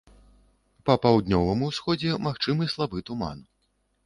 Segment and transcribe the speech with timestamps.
[0.87, 3.47] Па паўднёвым усходзе магчымы слабы туман.